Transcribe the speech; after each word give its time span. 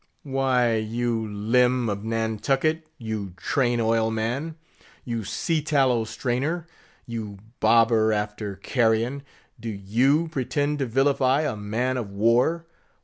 "Why, 0.23 0.77
you 0.77 1.27
limb 1.31 1.87
of 1.87 2.03
Nantucket! 2.03 2.87
you 2.97 3.35
train 3.37 3.79
oil 3.79 4.09
man! 4.09 4.55
you 5.05 5.23
sea 5.23 5.61
tallow 5.61 6.05
strainer! 6.05 6.65
you 7.05 7.37
bobber 7.59 8.11
after 8.11 8.55
carrion! 8.55 9.21
do 9.59 9.69
you 9.69 10.27
pretend 10.29 10.79
to 10.79 10.87
vilify 10.87 11.41
a 11.41 11.55
man 11.55 11.97
of 11.97 12.09
war? 12.09 12.65